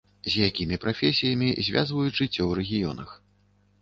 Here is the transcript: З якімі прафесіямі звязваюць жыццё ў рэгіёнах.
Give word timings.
З 0.31 0.45
якімі 0.49 0.79
прафесіямі 0.85 1.49
звязваюць 1.67 2.17
жыццё 2.19 2.43
ў 2.47 2.51
рэгіёнах. 2.61 3.09